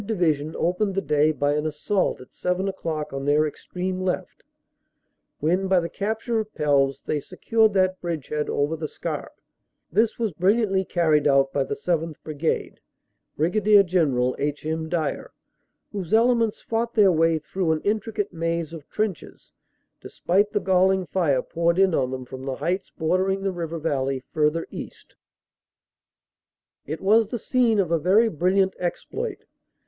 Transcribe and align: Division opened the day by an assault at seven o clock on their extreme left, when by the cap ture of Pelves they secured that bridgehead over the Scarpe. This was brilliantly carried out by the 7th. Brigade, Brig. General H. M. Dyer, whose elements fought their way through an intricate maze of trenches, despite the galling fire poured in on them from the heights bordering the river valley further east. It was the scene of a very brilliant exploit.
Division 0.03 0.55
opened 0.57 0.95
the 0.95 1.01
day 1.03 1.31
by 1.31 1.53
an 1.53 1.67
assault 1.67 2.21
at 2.21 2.33
seven 2.33 2.67
o 2.67 2.71
clock 2.71 3.13
on 3.13 3.23
their 3.23 3.45
extreme 3.45 4.01
left, 4.01 4.41
when 5.39 5.67
by 5.67 5.79
the 5.79 5.89
cap 5.89 6.21
ture 6.21 6.39
of 6.39 6.51
Pelves 6.55 7.03
they 7.03 7.19
secured 7.19 7.73
that 7.75 8.01
bridgehead 8.01 8.49
over 8.49 8.75
the 8.75 8.87
Scarpe. 8.87 9.39
This 9.91 10.17
was 10.17 10.31
brilliantly 10.33 10.85
carried 10.85 11.27
out 11.27 11.53
by 11.53 11.63
the 11.65 11.75
7th. 11.75 12.15
Brigade, 12.23 12.79
Brig. 13.37 13.61
General 13.85 14.35
H. 14.39 14.65
M. 14.65 14.89
Dyer, 14.89 15.31
whose 15.91 16.15
elements 16.15 16.63
fought 16.63 16.95
their 16.95 17.11
way 17.11 17.37
through 17.37 17.71
an 17.71 17.81
intricate 17.81 18.33
maze 18.33 18.73
of 18.73 18.89
trenches, 18.89 19.51
despite 19.99 20.51
the 20.51 20.59
galling 20.59 21.05
fire 21.05 21.43
poured 21.43 21.77
in 21.77 21.93
on 21.93 22.09
them 22.09 22.25
from 22.25 22.43
the 22.45 22.55
heights 22.55 22.91
bordering 22.97 23.43
the 23.43 23.51
river 23.53 23.77
valley 23.77 24.23
further 24.33 24.65
east. 24.71 25.13
It 26.87 27.01
was 27.01 27.27
the 27.27 27.37
scene 27.37 27.77
of 27.77 27.91
a 27.91 27.99
very 27.99 28.29
brilliant 28.29 28.73
exploit. 28.79 29.45